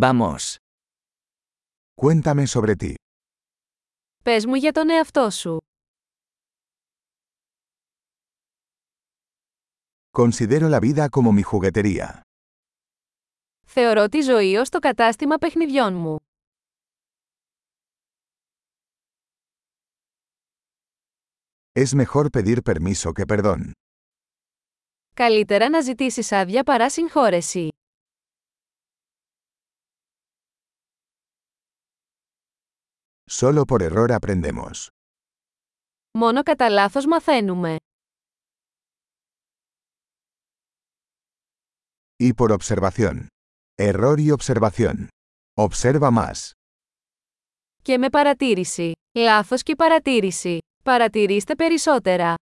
[0.00, 0.55] Vamos.
[1.95, 2.93] Cuéntame sobre ti.
[4.23, 5.57] Πες μου για τον εαυτό σου.
[10.11, 12.21] Considero la vida como mi juguetería.
[13.65, 16.17] Θεωρώ τη ζωή ως το κατάστημα παιχνιδιών μου.
[21.73, 23.71] Es mejor pedir permiso que perdón.
[25.13, 27.69] Καλύτερα να ζητήσεις άδεια παρά συγχώρεση.
[33.30, 34.86] Solo por error aprendemos.
[36.18, 37.76] Μόνο κατά λάθος μαθαίνουμε.
[42.18, 43.26] Y por observación.
[43.74, 45.08] Error y observación.
[45.54, 46.50] Observa más.
[47.82, 48.92] Και με παρατήρηση.
[49.12, 50.58] Λάθος και παρατήρηση.
[50.84, 52.34] Παρατηρήστε περισσότερα.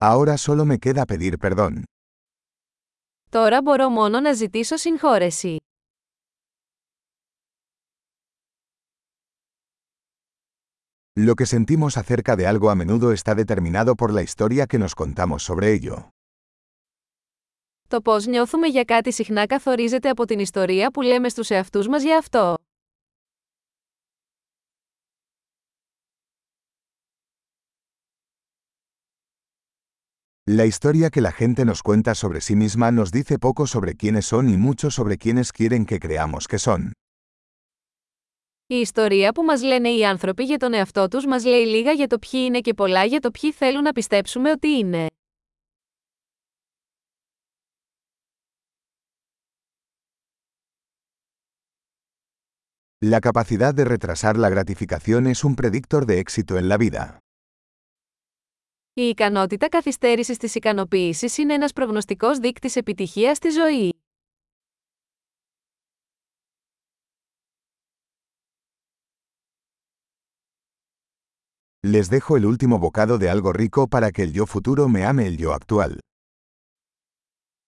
[0.00, 1.84] Ahora solo me queda pedir perdón.
[3.33, 5.57] Τώρα μπορώ μόνο να ζητήσω συγχώρεση.
[11.19, 14.93] Lo que sentimos acerca de algo a menudo está determinado por la historia que nos
[14.95, 16.07] contamos sobre ello.
[17.87, 22.03] Το πώς νιώθουμε για κάτι συχνά καθορίζεται από την ιστορία που λέμε στους εαυτούς μας
[22.03, 22.55] για αυτό.
[30.52, 34.24] La historia que la gente nos cuenta sobre sí misma nos dice poco sobre quiénes
[34.24, 36.92] son y mucho sobre quiénes quieren que creamos que son.
[38.66, 42.06] Η ιστορία που μας λένε οι άνθρωποι για τον εαυτό τους μας λέει λίγα για
[42.06, 45.06] το ποιοι είναι και πολλά για το ποιοι θέλουν να πιστέψουμε ότι είναι.
[53.04, 57.18] La capacidad de retrasar la gratificación es un predictor de éxito en la vida.
[58.95, 63.93] Η ικανότητα καθυστέρησης της ικανοποίησης είναι ένας προγνωστικός δείκτης επιτυχίας στη ζωή.
[71.87, 75.27] Les dejo el último bocado de algo rico para que el yo futuro me ame
[75.27, 75.97] el yo actual.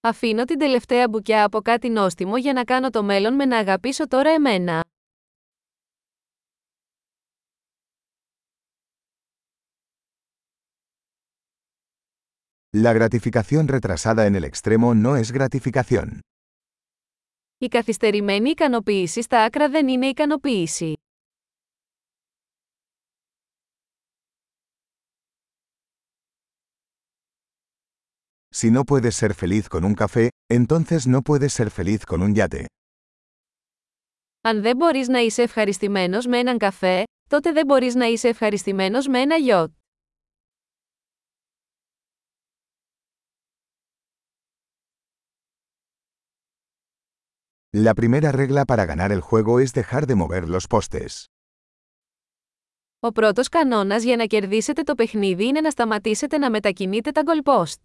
[0.00, 4.08] Αφήνω την τελευταία μπουκιά από κάτι νόστιμο για να κάνω το μέλλον με να αγαπήσω
[4.08, 4.84] τώρα εμένα.
[12.79, 16.19] La gratificación retrasada en el extremo no es gratificación.
[17.57, 20.93] Η καθυστερημένη ικανοποίηση στα άκρα δεν είναι ικανοποίηση.
[28.57, 32.33] Si no puedes ser feliz con un café, entonces no puedes ser feliz con un
[32.35, 32.65] yate.
[34.41, 39.07] Αν δεν μπορείς να είσαι ευχαριστημένος με έναν καφέ, τότε δεν μπορείς να είσαι ευχαριστημένος
[39.07, 39.71] με ένα γιότ.
[47.77, 51.25] La primera regla para ganar el juego es dejar de mover los postes.
[52.99, 57.79] Ο πρώτος κανόνας για να κερδίσετε το παιχνίδι είναι να σταματήσετε να μετακινείτε τα goalpost.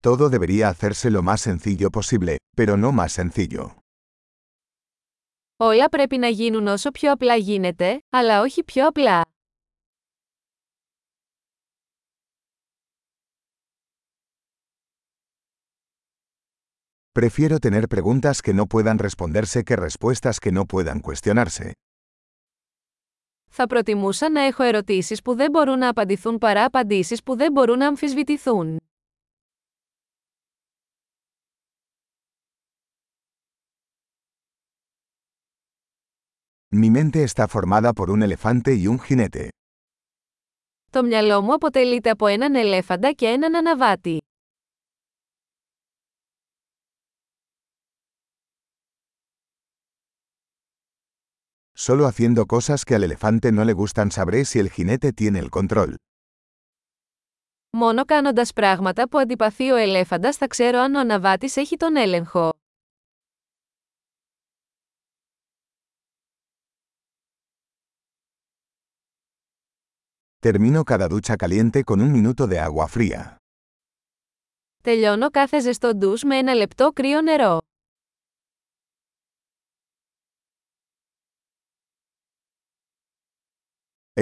[0.00, 3.74] Todo debería hacerse lo más sencillo posible, pero no más sencillo.
[5.56, 9.24] Όλα πρέπει να γίνουν όσο πιο απλά γίνεται, αλλά όχι πιο απλά.
[17.12, 21.70] Prefiero tener preguntas que no puedan responderse que respuestas que no puedan cuestionarse.
[23.48, 27.78] Θα προτιμούσα να έχω ερωτήσεις που δεν μπορούν να απαντηθούν παρά απαντήσεις που δεν μπορούν
[27.78, 28.76] να αμφισβητηθούν.
[36.80, 39.48] Mi mente está formada por un elefante y un jinete.
[40.90, 44.18] Το μυαλό μου αποτελείται από έναν ελέφαντα και έναν αναβάτη.
[51.80, 55.50] Solo haciendo cosas que al elefante no le gustan sabré si el jinete tiene el
[55.50, 55.94] control.
[57.70, 62.50] Μόνο κάνοντας πράγματα που αντιπαθεί ο ελέφαντας θα ξέρω αν ο αναβάτης έχει τον έλεγχο.
[70.46, 73.36] Termino cada ducha caliente con un minuto de agua fría.
[74.82, 77.58] Τελειώνω κάθε ζεστό ντους με ένα λεπτό κρύο νερό.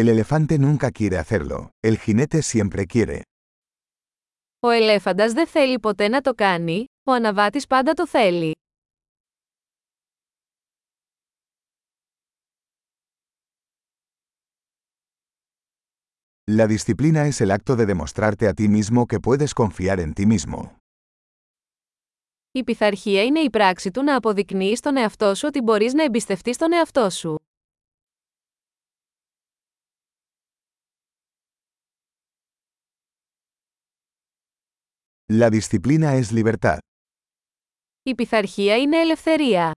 [0.00, 3.22] El elefante nunca quiere hacerlo, el jinete siempre quiere.
[4.60, 8.52] Ο ελέφαντας δεν θέλει ποτέ να το κάνει, ο αναβάτης πάντα το θέλει.
[16.50, 20.26] La disciplina es el acto de demostrarte a ti mismo que puedes confiar en ti
[20.26, 20.76] mismo.
[22.52, 27.10] Η πειθαρχία είναι η πράξη του να εαυτό σου ότι μπορείς να εμπιστευτείς τον εαυτό
[27.10, 27.47] σου.
[35.31, 36.77] La disciplina es libertad.
[38.03, 39.71] Η πειθαρχία είναι ελευθερία.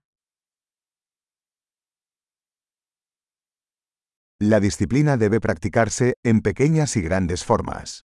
[4.43, 7.99] La disciplina debe practicarse en pequeñas y grandes formas.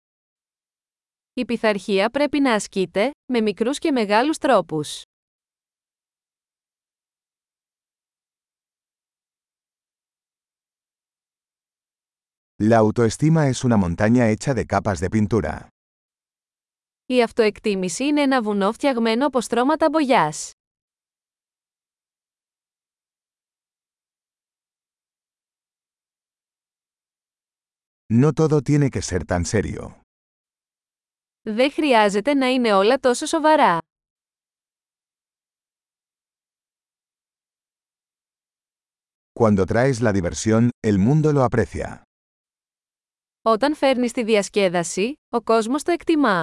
[1.34, 5.02] Η πειθαρχία πρέπει να ασκείται, με μικρούς και μεγάλους τρόπους.
[12.62, 15.68] La autoestima es una montaña hecha de capas de pintura.
[17.07, 20.51] Η αυτοεκτίμηση είναι ένα βουνό φτιαγμένο από στρώματα μπογιάς.
[28.21, 30.01] No todo tiene que ser tan serio.
[31.41, 33.77] Δεν χρειάζεται να είναι όλα τόσο σοβαρά.
[39.39, 42.01] Cuando traes la diversión, el mundo lo aprecia.
[43.41, 46.41] Όταν φέρνεις τη διασκέδαση, ο κόσμος το εκτιμά.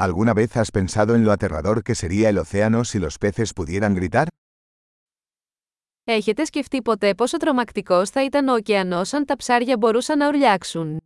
[0.00, 3.94] ¿Alguna vez has pensado en lo aterrador que sería el océano si los peces pudieran
[3.94, 4.26] gritar?
[6.04, 11.00] Έχετε σκεφτεί ποτέ πόσο τρομακτικός θα ήταν ο ωκεανός αν τα ψάρια μπορούσαν να ουρλιάξουν.